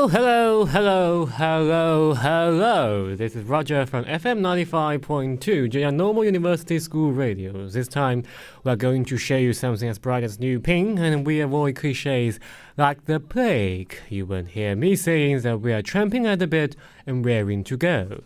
[0.00, 3.14] Hello, hello, hello, hello, hello.
[3.14, 7.68] This is Roger from FM 95.2, JR Normal University School Radio.
[7.68, 8.22] This time,
[8.64, 11.76] we are going to show you something as bright as new pink, and we avoid
[11.76, 12.40] cliches
[12.78, 13.94] like the plague.
[14.08, 16.74] You won't hear me saying that we are tramping at the bit
[17.06, 18.22] and raring to go.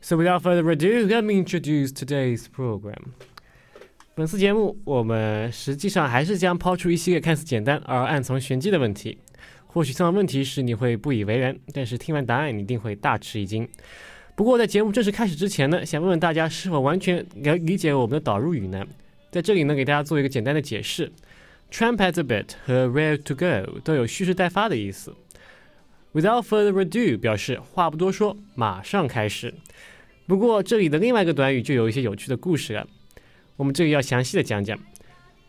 [0.00, 3.14] So, without further ado, let me introduce today's program.
[4.14, 9.18] 本次节目，我们实际上还是将抛出一系列看似简单而暗藏玄机的问题。
[9.73, 13.67] 或许听到问题时你会不以为然，但是听完答案你一定会大吃一惊。
[14.35, 18.85] 不过在节目正式开始之前呢，想问问大家是否完全了理解我们的导入语呢？
[19.31, 21.09] 在这里呢，给大家做一个简单的解释
[21.71, 25.15] ：tramp at a bit 和 ready to go 都有蓄势待发的意思。
[26.13, 29.53] Without further ado 表示话不多说，马上开始。
[30.27, 32.85] 不过这里的另外一个短语就有一些有趣的故事了，
[33.55, 34.77] 我们这里要详细的讲讲。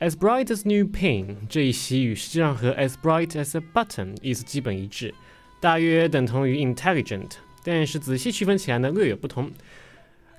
[0.03, 5.14] As bright as new pin 这一习语实际上和 as bright as a button 意思基本一致，
[5.61, 7.31] 大约等同于 intelligent，
[7.62, 9.48] 但是仔细区分起来呢略有不同。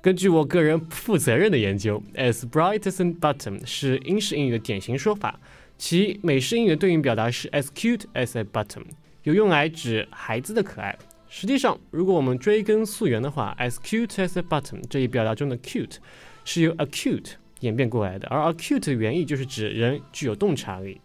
[0.02, 5.40] 根据我个人负责任的研究，as bright as a button 是英式英语的典型说法，
[5.78, 8.84] 其美式英语的对应表达是 as cute as a button，
[9.22, 10.94] 有用来指孩子的可爱。
[11.30, 15.96] 实际上，如果我们追根溯源的话，as cute as a button 这一表达中的 cute
[16.44, 17.30] 是由 acute
[17.64, 21.00] 演变过来的，而 acute 的原意就是指人具有洞察力。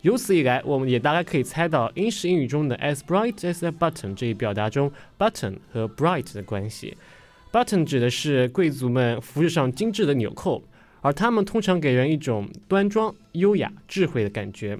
[0.00, 6.96] 由此一来，我们也大概可以猜到英式英语中的 as bright as a button 这一表达中 button 和 bright 的关系。
[7.52, 10.62] button 指的是贵族们服饰上精致的纽扣，
[11.02, 14.78] 而它们通常给人一种端庄、优雅、智慧的感觉。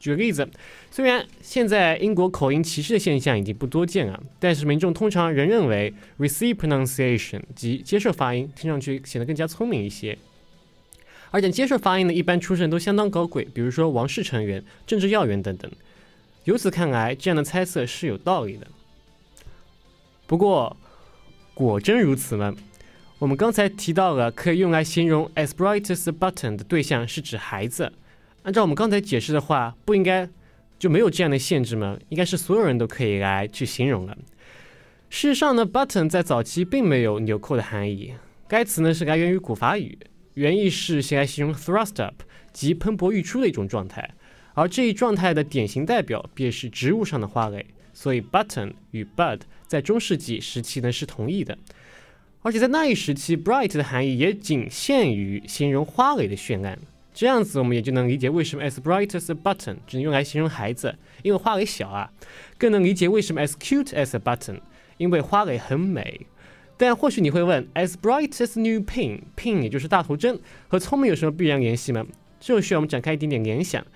[0.00, 0.48] 举个例子，
[0.90, 10.16] 虽然现在英国口音歧视的现象已经不多见了，但是民众通常仍认为 receive pronunciation 即接受发音听上去显得更加聪明一些。
[11.30, 15.70] 而且接受发音的一般出身都相当高贵，比如说王室成员、政治要员等等。
[16.44, 18.66] 由此看来，这样的猜测是有道理的。
[20.26, 20.76] 不过，
[21.52, 22.56] 果真如此吗？
[23.18, 27.92] 我们刚才提到了可以用来形容 as bright as a button 的对象是指孩子。
[28.42, 30.28] 按照我们刚才解释的话，不应该
[30.78, 31.98] 就没有这样的限制吗？
[32.08, 34.16] 应该是所有人都可以来去形容了。
[35.10, 38.14] 事实上呢，button 在早期并没有纽扣的含义，
[38.48, 39.98] 该词呢是来源于古法语，
[40.34, 44.08] 原意是用来形容 thrust up，即喷薄欲出的一种状态。
[44.54, 51.56] 而这一状态的典型代表便是植物上的花蕾，所以 button 与 bud 在中世纪时期呢是同义的。
[52.42, 56.78] 而且在那一时期，bright 的含义也仅限于形容花蕾的绚烂。
[57.20, 62.10] 这样子，我们也就能理解为什么 as bright as a button 只能用来形容孩子，因为花蕾小啊。
[62.56, 64.58] 更能理解为什么 as cute as a button，
[64.96, 66.26] 因为花蕾很美。
[66.78, 72.06] 但或许你会问，as bright as new pin，pin 也就是大头针，和聪明有什么必然联系吗？
[72.40, 73.86] 这就需要我们展开一点点联想。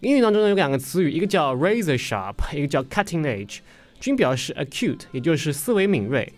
[0.00, 3.60] 英语当中呢有两个词语，一个叫 razor sharp，一个叫 cutting edge，
[3.98, 6.30] 均表示 acute，也就是思维敏锐。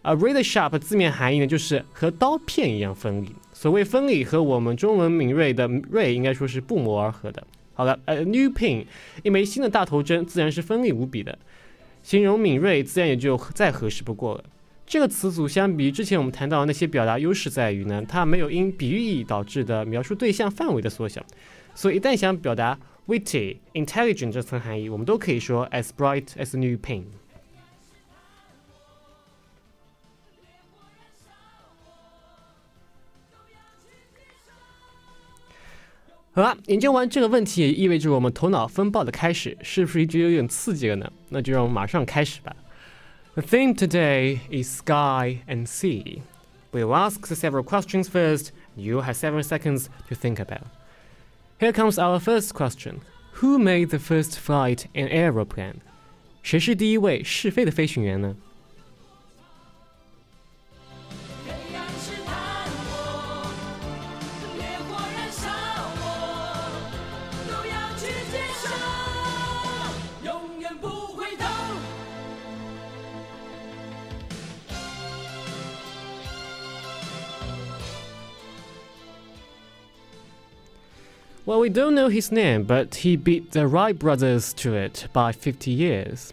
[0.00, 3.36] 而 razor sharp 字面含义呢就是和刀片一样锋利。
[3.58, 7.42] 所谓锋利和我们中文敏锐的锐应该说是不谋而合的。
[7.72, 8.84] 好了，a new pin，
[9.22, 11.38] 一枚新的大头针自然是锋利无比的，
[12.02, 14.44] 形容敏锐自然也就再合适不过了。
[14.86, 21.24] 这个词组相比之前我们谈到的那些表达优势在于呢，它没有因比喻意义导致的描述对象范围的缩小，
[21.74, 27.04] 所以一旦想表达 witty、intelligent 这层含义，我们都可以说 as bright as a new pin。
[36.35, 41.11] 好了，研究完这个问题，也意味着我们头脑风暴的开始，是不是觉得有点刺激了呢？
[41.29, 42.55] 那就让我们马上开始吧。
[43.33, 46.21] The theme today is sky and sea.
[46.71, 48.51] We'll ask several questions first.
[48.75, 50.67] You have several seconds to think about.
[51.59, 53.01] Here comes our first question.
[53.41, 55.81] Who made the first flight in aeroplane?
[56.41, 58.35] 谁是第一位试飞的飞行员呢
[81.46, 85.30] ？Well, we don't know his name, but he beat the Wright brothers to it by
[85.30, 86.32] 50 years.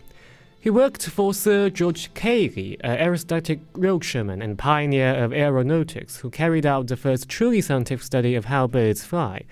[0.59, 6.65] He worked for Sir George Cayley, an aristocratic Yorkshireman and pioneer of aeronautics, who carried
[6.65, 9.43] out the first truly scientific study of how birds fly.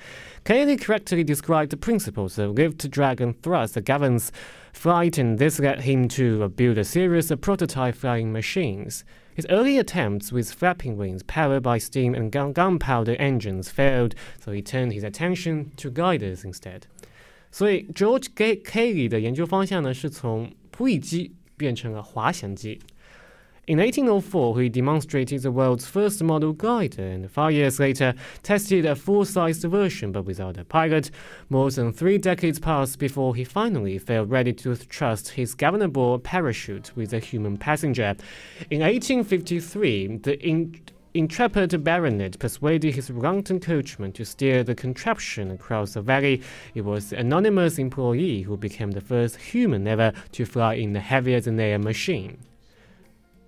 [0.46, 4.32] Cayley correctly described the principles of lift, drag, and thrust that governs
[4.74, 9.04] flight, and this led him to build a series of prototype flying machines.
[9.34, 14.62] His early attempts with flapping wings powered by steam and gunpowder engines failed, so he
[14.62, 16.82] turned his attention to gliders instead.
[17.50, 22.80] 所以 George Cayley 的研究方向呢，是从扑翼机变成了滑翔机。
[23.68, 29.62] In 1804, he demonstrated the world's first model glider, and five years later, tested a full-sized
[29.66, 31.12] version but without a pilot.
[31.48, 36.92] More than three decades passed before he finally felt ready to trust his governable parachute
[36.96, 38.16] with a human passenger.
[38.72, 40.82] In 1853, the in
[41.14, 46.42] intrepid baronet persuaded his reluctant coachman to steer the contraption across the valley.
[46.74, 51.00] It was the anonymous employee who became the first human ever to fly in the
[51.00, 52.40] heavier-than-air machine.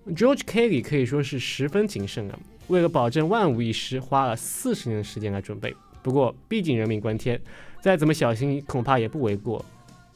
[0.07, 5.73] George Kelly 可以说是十分谨慎啊，为了保证万无一失，花了四十年的时间来准备。
[6.01, 7.39] 不过，毕竟人命关天，
[7.81, 9.63] 再怎么小心，恐怕也不为过。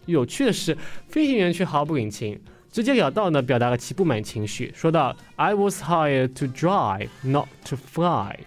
[0.05, 2.39] 有趣的是，飞行员却毫不领情。
[2.69, 8.37] 直截了当地表达了其不满情绪，说道：“I was hired to drive, not to fly。”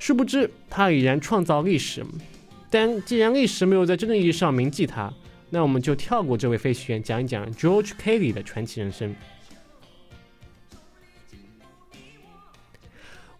[0.00, 2.04] 殊不知，他已然创造历史。
[2.68, 5.10] 但既然历史没有在真正意义上铭记他，
[5.50, 9.14] 那我们就跳过这位飞行员，讲一讲 George Kelly 的传奇人生。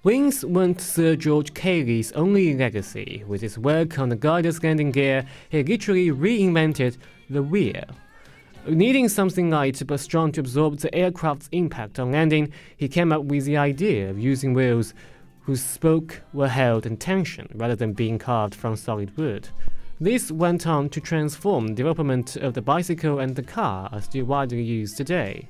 [0.04, 3.22] Wings weren't Sir George Cayley's only legacy.
[3.28, 6.96] With his work on the glider's landing gear, he literally reinvented
[7.30, 7.84] the wheel.
[8.66, 13.22] Needing something light but strong to absorb the aircraft's impact on landing, he came up
[13.22, 14.92] with the idea of using wheels
[15.42, 19.50] whose spokes were held in tension rather than being carved from solid wood.
[20.00, 24.24] This went on to transform the development of the bicycle and the car as still
[24.24, 25.48] widely used today.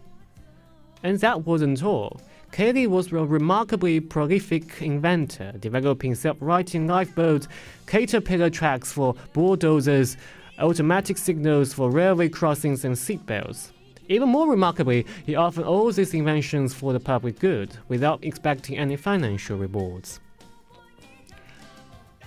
[1.03, 2.21] And that wasn't all.
[2.53, 7.49] Cayley was a remarkably prolific inventor, developing self-righting lifeboats,
[7.87, 10.19] caterpillar tracks for bulldozers,
[10.59, 13.71] automatic signals for railway crossings and seatbelts.
[14.09, 18.97] Even more remarkably, he offered all these inventions for the public good, without expecting any
[18.97, 20.21] financial rewards.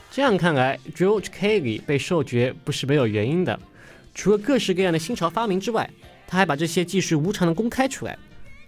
[0.09, 1.29] 这样看来，George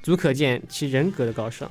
[0.07, 1.69] 足可见其人格的高尚。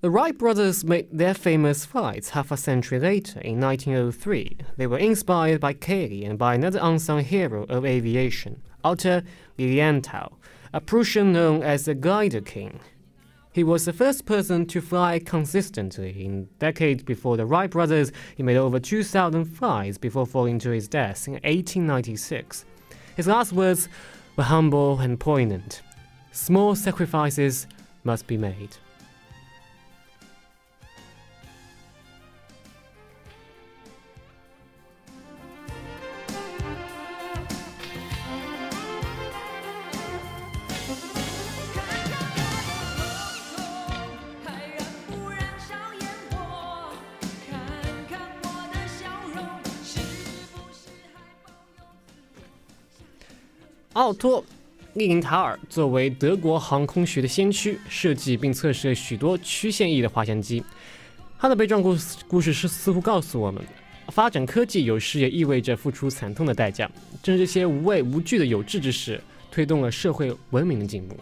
[0.00, 4.56] The Wright brothers made their famous flights half a century later in 1903.
[4.76, 9.22] They were inspired by Cayley and by another unsung hero of aviation, Otto
[9.58, 10.38] Lilienthal,
[10.72, 12.78] a Prussian known as the Glider King.
[13.54, 16.24] He was the first person to fly consistently.
[16.24, 20.88] In decades before the Wright brothers, he made over 2,000 flights before falling to his
[20.88, 22.64] death in 1896.
[23.16, 23.88] His last words
[24.34, 25.82] were humble and poignant.
[26.32, 27.68] Small sacrifices
[28.02, 28.76] must be made.
[53.93, 54.43] 奥托·
[54.93, 60.63] 利林塔尔作为德国航空学的先驱，设计并测试了许多曲线翼的滑翔机。
[61.39, 63.63] 他的悲壮故事故事是似乎告诉我们，
[64.07, 66.89] 发展科技有时也意味着付出惨痛的代价。
[67.23, 71.15] 正是这些无畏无惧的有志之士，推动了社会文明的进步。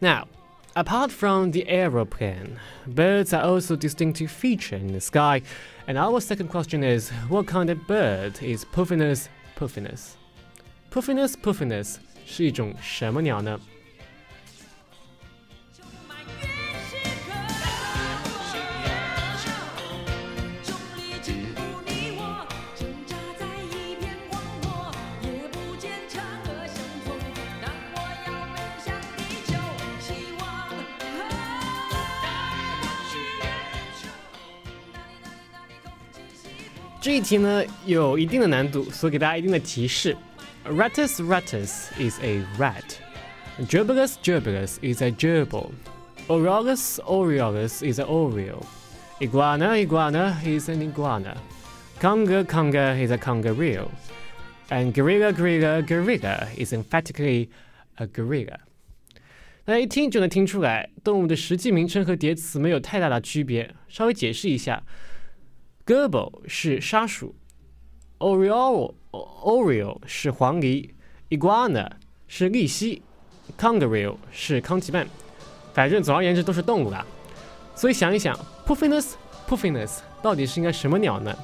[0.00, 0.28] Now,
[0.74, 5.42] apart from the aeroplane, birds are also distinctive feature in the sky.
[5.86, 9.24] And our second question is, what kind of bird is Puffinus
[9.67, 10.13] puffiness。
[10.91, 13.59] puffiness puffiness 是一种什么鸟呢？
[37.03, 40.15] 这一题呢有一定的难度，所以给大家一定的提示
[40.65, 42.95] ：Rattus rattus is a rat.
[43.67, 45.71] Gerbillus gerbillus is a gerbil.
[46.29, 48.63] Oriolus oriolus is an oriole.
[49.19, 51.35] Iguana iguana is an iguana.
[51.99, 53.89] Conger conger is a kangaroo.
[54.69, 57.49] And gorilla gorilla gorilla is emphatically
[57.97, 58.59] a gorilla.
[59.65, 63.75] 大家一听就能听出来，动物的实际名称和叠词没有太大的区别。
[63.89, 64.81] 稍微解释一下。
[65.85, 67.35] gobble 是沙鼠
[68.19, 70.89] oriol orio 是黄鹂
[71.29, 71.89] iguana
[72.27, 73.01] 是鬣蜥
[73.57, 75.05] kongaroo 是康吉曼
[75.73, 77.05] 反正总而言之都是动物啦
[77.75, 78.33] 所以想一想
[78.65, 79.13] puffiness
[79.47, 81.37] puffiness 到底是应该什么鸟呢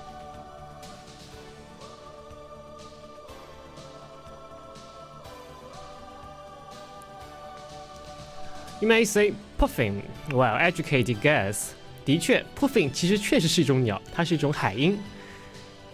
[8.79, 11.73] you may say puffing well educated guess
[12.08, 14.98] 的确，puffin 其实确实是一种鸟，它是一种海鹰。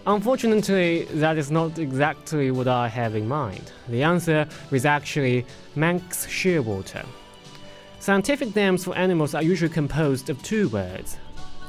[0.05, 3.71] Unfortunately, that is not exactly what I have in mind.
[3.89, 5.45] The answer is actually
[5.77, 7.05] Manx shearwater.
[8.01, 11.19] Scientific names for animals are usually composed of two words.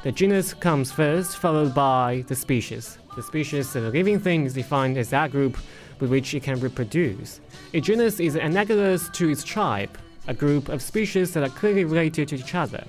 [0.03, 2.98] The genus comes first, followed by the species.
[3.15, 5.57] The species of a living thing is defined as that group
[6.00, 7.41] with which it can reproduce.
[7.74, 9.89] A genus is analogous to its tribe,
[10.27, 12.86] a group of species that are clearly related to each other.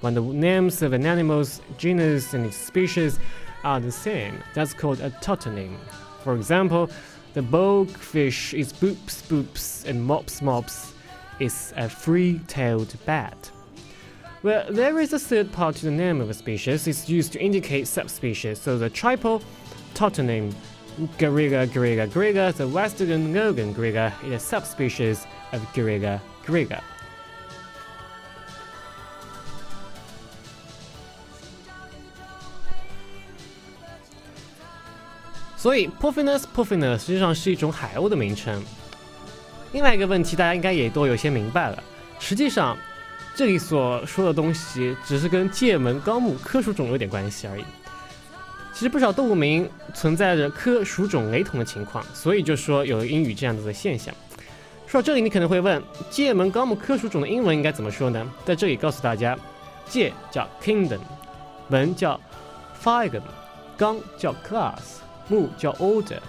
[0.00, 3.18] When the names of an animal's genus and its species
[3.64, 5.76] are the same, that's called a tautonym.
[6.22, 6.90] For example,
[7.34, 10.92] the bogfish is boops boops and mops mops
[11.40, 13.50] is a three-tailed bat.
[14.42, 16.86] Well, there is a third part to the name of a species.
[16.86, 18.60] It's used to indicate subspecies.
[18.60, 19.42] So the triple
[19.94, 20.54] tautonym
[21.16, 26.82] Gorilla gorilla gorilla, the western lowland gorilla, is a subspecies of Gorilla gorilla.
[35.58, 38.62] 所以 Puffinus puffinus 实际上是一种海鸥的名称。
[39.72, 41.82] 另外一个问题，大家应该也都有些明白了。
[42.20, 42.76] 实际上，
[43.34, 47.64] 这里所说的东西只是跟界门纲目科属种有点关系而已。
[48.72, 54.14] 其实不少动物名存在着科属种雷同的情况，所以就说有英语这样子的现象。
[54.86, 58.24] 说到这里，你可能会问，界门纲目科属种的英文应该怎么说呢？
[58.44, 59.36] 在这里告诉大家，
[59.88, 61.00] 界叫 kingdom，
[61.66, 62.18] 门叫
[62.80, 63.28] f i g e m
[63.76, 65.02] 纲叫 class。
[65.28, 66.20] 木叫 order，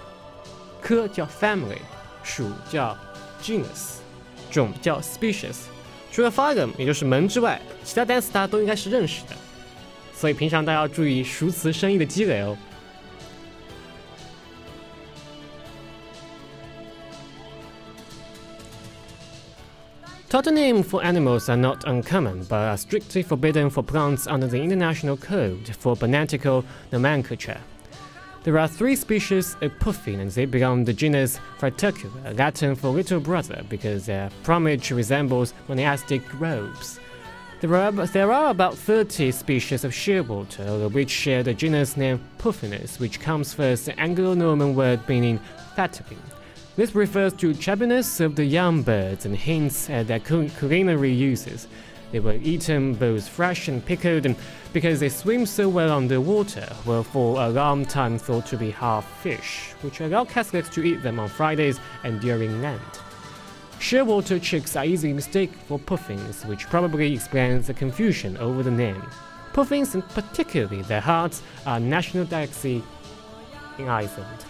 [0.80, 1.78] 科叫 family，
[2.22, 2.96] 属叫
[3.42, 3.98] genus，
[4.50, 5.56] 种叫 species。
[6.12, 9.34] 除了 phylum 也就是门之外，其他单词大家都应该是认识的，
[10.14, 12.56] 所以平常大家要注意熟词生意的积累哦。
[20.28, 25.74] Tautonyms for animals are not uncommon, but are strictly forbidden for plants under the International Code
[25.80, 27.56] for Botanical Nomenclature.
[28.42, 32.88] There are three species of puffin and they belong to the genus Fratercula, Latin for
[32.88, 36.98] little brother because their plumage resembles monastic robes.
[37.60, 42.98] There are, there are about 30 species of shearwater, which share the genus name Puffinus,
[42.98, 45.38] which comes first the Anglo-Norman word meaning
[45.76, 46.22] fattening.
[46.76, 51.68] This refers to chubbiness of the young birds and hints at uh, their culinary uses.
[52.12, 54.36] They were eaten both fresh and pickled, and
[54.72, 59.06] because they swim so well underwater, were for a long time thought to be half
[59.20, 63.00] fish, which allowed Catholics to eat them on Fridays and during Lent.
[63.78, 69.02] Shearwater chicks are easily mistaken for puffins, which probably explains the confusion over the name.
[69.52, 72.82] Puffins, and particularly their hearts, are national delicacy
[73.78, 74.44] in Iceland.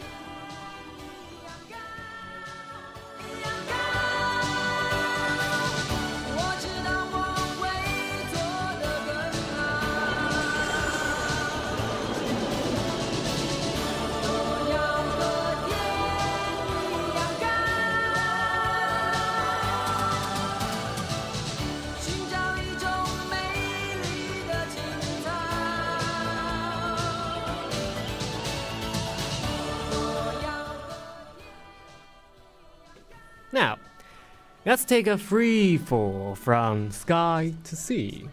[34.90, 38.28] take a free fall from sky to sea.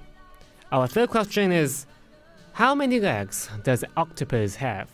[0.70, 1.84] Our third question is,
[2.54, 4.86] how many legs does octopus have?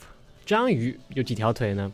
[0.45, 1.93] 章鱼有几条腿呢？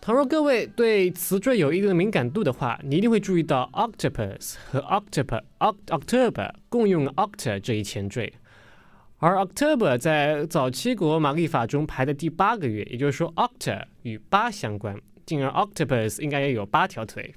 [0.00, 8.32] 倘若各位对词缀有一定的敏感度的话，你一定会注意到 octopus 和 october october 共用 octa 这一前缀。
[9.20, 17.34] 而 October 在早期国玛历法中排的第八个月，也就是说 Octa 与八相关，进而 Octopus 应该也有八条腿。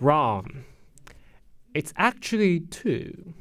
[0.00, 0.44] Wrong.
[1.74, 3.34] It's actually two.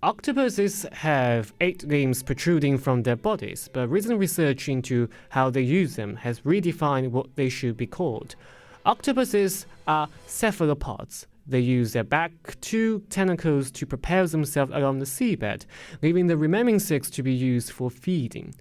[0.00, 5.96] Octopuses have eight limbs protruding from their bodies, but recent research into how they use
[5.96, 8.36] them has redefined what they should be called.
[8.84, 12.31] Octopuses are cephalopods, they use their back
[12.61, 15.65] two tentacles to propel themselves along the seabed,
[16.01, 18.53] leaving the remaining six to be used for feeding.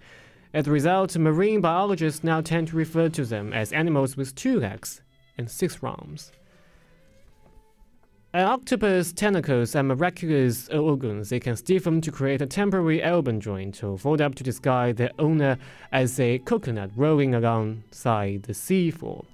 [0.55, 4.61] As a result, marine biologists now tend to refer to them as animals with two
[4.61, 5.01] legs
[5.39, 6.33] and six arms.
[8.35, 11.29] An octopus tentacles are miraculous organs.
[11.29, 15.11] They can stiffen to create a temporary elbow joint or fold up to disguise their
[15.19, 15.59] owner
[15.93, 19.27] as a coconut rolling alongside the seafloor.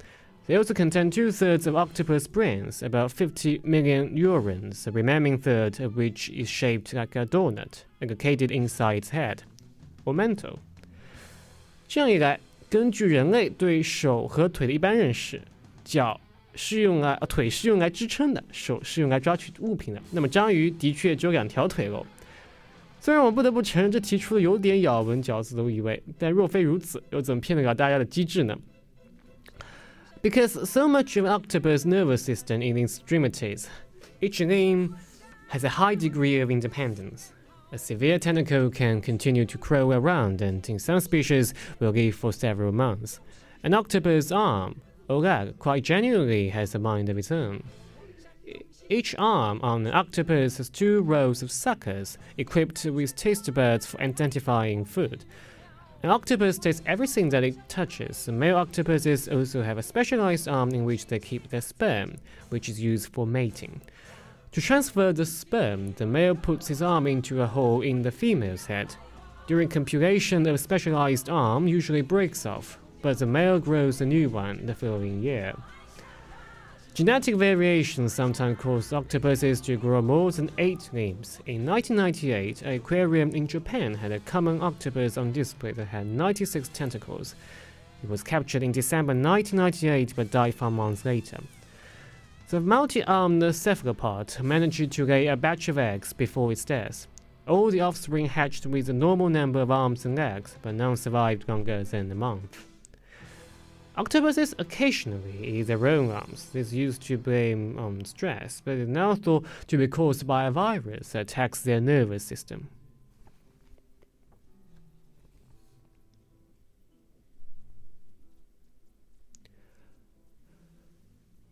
[0.49, 5.79] They also contain two thirds of octopus brains, about 50 million neurons, the remaining third
[5.79, 9.41] of which is shaped like a donut, located inside its head,
[10.07, 10.55] or mental.
[11.87, 12.41] 这样一来，
[12.71, 15.43] 根据人类对手和腿的一般认识，
[15.85, 16.19] 脚
[16.55, 20.01] 是用来，腿是用来支撑的，手是用来抓取物品的。
[20.13, 22.07] 那么章鱼的确只有两条腿喽。
[23.03, 28.59] 虽然我不得不承认，这提出的有点咬文嚼字的意味，但若非如此，又怎么骗得了大家的机智呢
[30.23, 33.69] ？Because so much of octopus nervous system is in extremities,
[34.21, 34.97] each limb
[35.49, 37.33] has a high degree of independence.
[37.71, 42.33] A severe tentacle can continue to crawl around and, in some species, will live for
[42.33, 43.21] several months.
[43.63, 47.63] An octopus arm or leg quite genuinely has a mind of its own.
[48.91, 54.01] Each arm on an octopus has two rows of suckers equipped with taste buds for
[54.01, 55.27] identifying food.
[56.01, 58.29] An octopus tastes everything that it touches.
[58.29, 62.19] Male octopuses also have a specialized arm in which they keep their sperm,
[62.51, 63.81] which is used for mating.
[64.53, 68.67] To transfer the sperm, the male puts his arm into a hole in the female's
[68.67, 68.95] head.
[69.49, 74.67] During copulation, a specialized arm usually breaks off, but the male grows a new one
[74.67, 75.53] the following year.
[76.95, 81.39] Genetic variations sometimes cause octopuses to grow more than eight limbs.
[81.47, 86.69] In 1998, an aquarium in Japan had a common octopus on display that had 96
[86.71, 87.37] tentacles.
[88.03, 91.39] It was captured in December 1998 but died five months later.
[92.49, 97.07] The multi-armed cephalopod managed to lay a batch of eggs before its death.
[97.47, 101.49] All the offspring hatched with a normal number of arms and legs, but none survived
[101.49, 102.68] longer than a month.
[103.98, 106.50] Octopuses occasionally eat their own arms.
[106.52, 110.52] This used to blame on stress, but is now thought to be caused by a
[110.52, 112.70] virus that attacks their nervous system.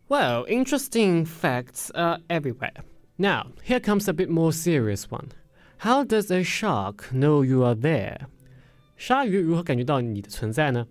[0.08, 2.82] Well, interesting facts are everywhere.
[3.16, 5.32] Now, here comes a bit more serious one.
[5.78, 8.26] How does a shark know you are there?
[8.98, 10.86] 鲨鱼如何感觉到你的存在呢？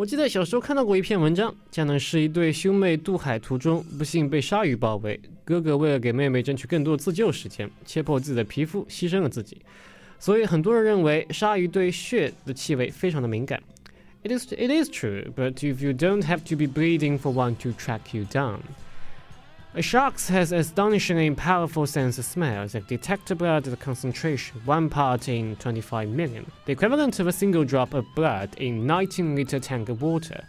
[0.00, 9.60] 我记得小时候看到过一篇文章，讲的是一对兄妹渡海途中不幸被鲨鱼包围，哥哥为了给妹妹争取更多自救时间，切破自己的皮肤牺牲了自己。
[10.18, 13.62] 所以很多人认为鲨鱼对血的气味非常的敏感。
[14.22, 17.72] It is it is true, but if you don't have to be bleeding for one to
[17.72, 18.60] track you down.
[19.72, 24.90] A shark has astonishingly powerful sense of smell that detect blood at a concentration, one
[24.90, 29.60] part in 25 million, the equivalent of a single drop of blood in 19 liter
[29.60, 30.42] tank of water.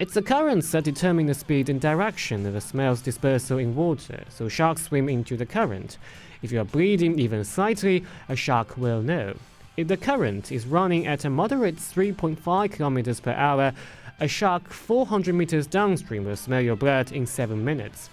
[0.00, 4.24] It's the currents that determine the speed and direction of the smell's dispersal in water,
[4.30, 5.96] so sharks swim into the current.
[6.42, 9.36] If you are bleeding even slightly, a shark will know.
[9.76, 13.72] If the current is running at a moderate 3.5 kilometers per hour,
[14.18, 18.10] a shark 400 meters downstream will smell your blood in 7 minutes.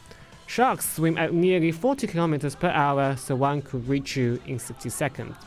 [0.52, 4.90] Sharks swim at nearly 40 km per hour, so one could reach you in 60
[4.90, 5.38] seconds.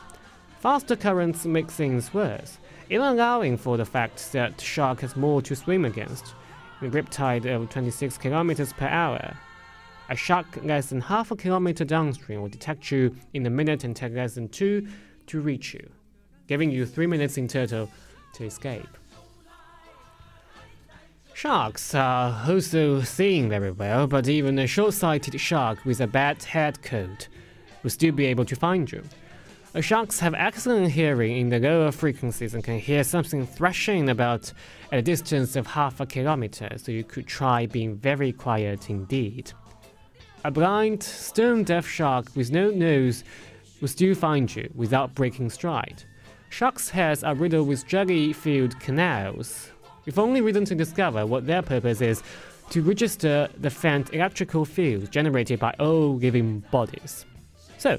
[0.61, 2.57] Faster currents make things worse,
[2.89, 6.33] even allowing for the fact that the shark has more to swim against.
[6.81, 9.37] In a riptide of 26 km per hour,
[10.09, 13.95] a shark less than half a kilometer downstream will detect you in a minute and
[13.95, 14.87] take less than two
[15.27, 15.87] to reach you,
[16.47, 17.91] giving you three minutes in total
[18.33, 18.89] to escape.
[21.35, 26.81] Sharks are also seeing very well, but even a short-sighted shark with a bad head
[26.81, 27.27] coat
[27.83, 29.03] will still be able to find you.
[29.75, 34.53] Uh, sharks have excellent hearing in the lower frequencies and can hear something thrashing about
[34.93, 39.51] at a distance of half a kilometer, so you could try being very quiet indeed.
[40.45, 43.25] A blind, stone-deaf shark with no nose
[43.81, 46.01] will still find you without breaking stride.
[46.47, 49.71] Sharks' heads are riddled with jelly-filled canals,
[50.06, 52.22] We've only reason to discover what their purpose is
[52.70, 57.24] to register the faint electrical fields generated by all living bodies.
[57.78, 57.98] So,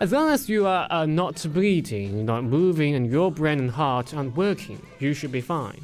[0.00, 4.12] as long as you are uh, not bleeding, not moving, and your brain and heart
[4.12, 5.80] aren't working, you should be fine.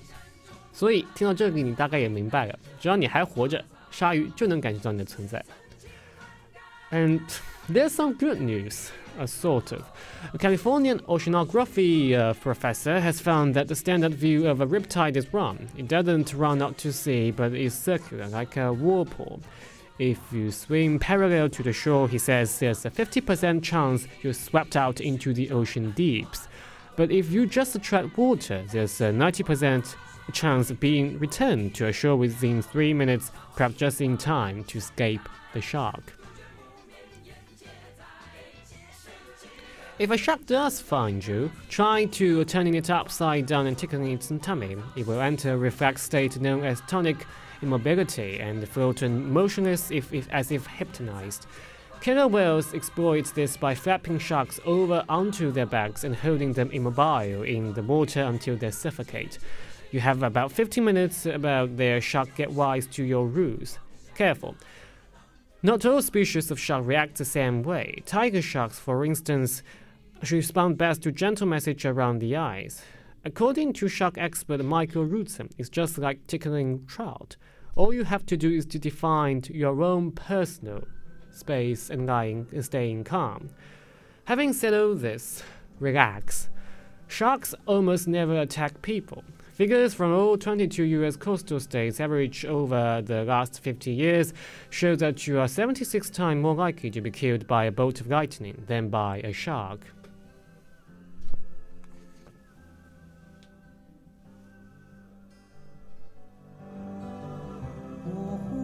[0.72, 5.44] 所以听到这里，你大概也明白了，只要你还活着，鲨鱼就能感觉到你的存在。
[6.90, 7.20] And
[7.70, 8.88] there's some good news
[9.19, 9.83] a sort of.
[10.33, 15.33] A Californian oceanography uh, professor has found that the standard view of a riptide is
[15.33, 15.67] wrong.
[15.77, 19.41] It doesn't run out to sea, but is circular, like a whirlpool.
[19.99, 24.75] If you swim parallel to the shore, he says there's a 50% chance you're swept
[24.75, 26.47] out into the ocean deeps.
[26.95, 29.95] But if you just attract water, there's a 90%
[30.31, 34.77] chance of being returned to a shore within three minutes, perhaps just in time to
[34.77, 36.13] escape the shark.
[40.01, 44.31] If a shark does find you, try to turning it upside down and tickling its
[44.41, 44.75] tummy.
[44.95, 47.27] It will enter a reflex state known as tonic
[47.61, 51.45] immobility and float motionless if, if, as if hypnotized.
[51.99, 57.43] Killer whales exploit this by flapping sharks over onto their backs and holding them immobile
[57.43, 59.37] in the water until they suffocate.
[59.91, 63.77] You have about 15 minutes about their shark get wise to your ruse.
[64.15, 64.55] Careful.
[65.61, 68.01] Not all species of shark react the same way.
[68.07, 69.61] Tiger sharks, for instance,
[70.29, 72.83] respond best to gentle message around the eyes.
[73.25, 77.37] According to shark expert Michael Rutzen, it's just like tickling trout.
[77.75, 80.83] All you have to do is to define your own personal
[81.31, 83.49] space and lying and staying calm.
[84.25, 85.41] Having said all this,
[85.79, 86.49] relax.
[87.07, 89.23] Sharks almost never attack people.
[89.53, 94.33] Figures from all 22 US coastal states average over the last 50 years
[94.69, 98.07] show that you are 76 times more likely to be killed by a bolt of
[98.07, 99.85] lightning than by a shark.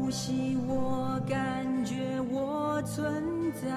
[0.08, 3.68] 呼吸，我感觉我存在；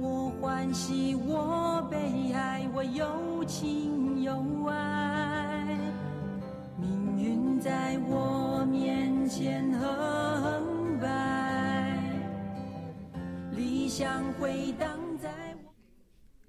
[0.00, 5.78] 我欢喜，我悲哀，我有情有爱。
[6.76, 11.96] 命运在我面前横摆，
[13.52, 15.30] 理想回荡在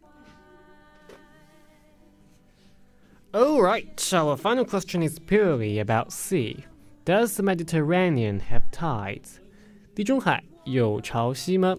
[0.02, 0.10] 我
[3.32, 3.40] 怀。
[3.40, 6.66] Alright, so our final question is purely about sea.
[7.06, 9.38] Does the Mediterranean have tides？
[9.94, 11.78] 地中海有潮汐吗？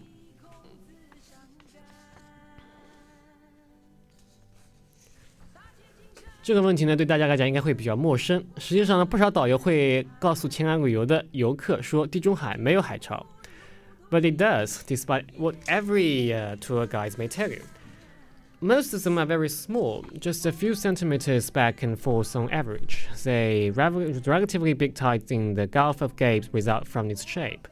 [6.45, 8.45] 这个问题呢，对大家来讲应该会比较陌生。
[8.59, 13.27] 实际上呢，不少导游会告诉前来旅游的游客说，地中海没有海潮。
[14.09, 17.63] But it does, despite what every uh, tour guide may tell you.
[18.63, 23.07] Most of them are very small, just a few centimeters back and forth on average.
[23.23, 27.69] The relatively big tides in the Gulf of Gabes result from its shape.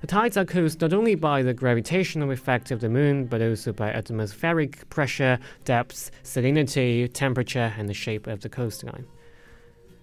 [0.00, 3.74] The tides are caused not only by the gravitational effect of the moon, but also
[3.74, 9.04] by atmospheric pressure, depth, salinity, temperature, and the shape of the coastline.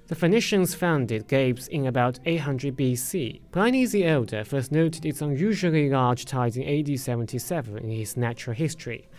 [0.08, 3.42] The Phoenicians founded Gabes in about 800 BC.
[3.52, 8.56] Pliny the Elder first noted its unusually large tides in AD 77 in his Natural
[8.56, 9.10] History.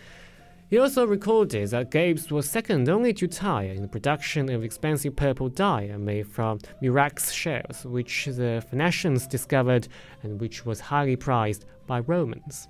[0.70, 5.14] He also recorded that Gabes was second only to Tyre in the production of expensive
[5.14, 9.86] purple dye made from murex shells, which the Phoenicians discovered
[10.24, 12.66] and which was highly prized by Romans.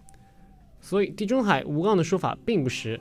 [0.83, 3.01] 所以地中海无杠的说法并不实。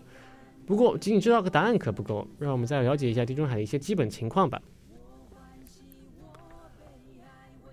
[0.65, 4.61] 不过，仅仅知道个答案可不够，让我们再了解一下地中海的一些基本情况吧。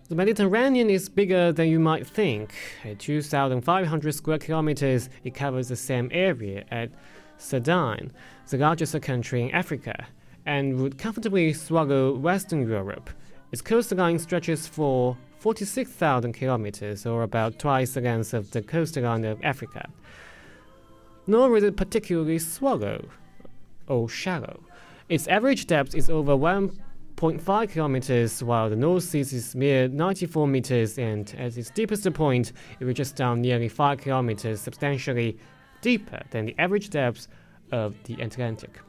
[0.08, 2.50] The Mediterranean is bigger than you might think.
[2.84, 6.90] At 2,500 square kilometers, it covers the same area at
[7.37, 8.11] Sudan,
[8.49, 10.07] the largest country in Africa,
[10.45, 13.09] and would comfortably swallow Western Europe.
[13.51, 19.39] Its coastline stretches for 46,000 kilometers, or about twice the length of the coastline of
[19.43, 19.87] Africa.
[21.27, 23.07] Nor is it particularly swallow
[23.87, 24.61] or shallow.
[25.09, 30.97] Its average depth is over 1.5 kilometers, while the North Sea is mere 94 meters,
[30.97, 35.37] and at its deepest point, it reaches down nearly 5 kilometers, substantially
[35.81, 37.27] deeper than the average depth
[37.71, 38.79] of the Atlantic.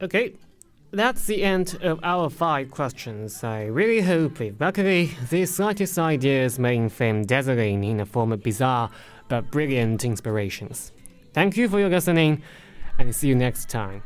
[0.00, 0.34] Okay,
[0.92, 3.42] that's the end of our five questions.
[3.42, 8.40] I really hope, if luckily, these slightest ideas may inflame dazzling in a form of
[8.40, 8.90] bizarre
[9.28, 10.92] but brilliant inspirations.
[11.32, 12.42] Thank you for your listening,
[12.98, 14.02] and see you next time.